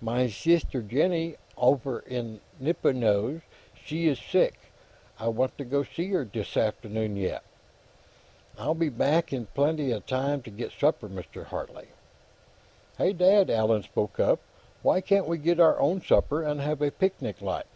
[0.00, 3.42] "Mein sister, Jennie, offer in Nippenose,
[3.72, 4.58] she iss sick;
[5.20, 7.44] I vant to go see her, dis afternoon, yet.
[8.58, 11.44] I'll be back in blenty time to get supper, Mr.
[11.44, 11.86] Hartley."
[12.98, 14.40] "Hey, Dad!" Allan spoke up.
[14.82, 17.66] "Why can't we get our own supper, and have a picnic, like?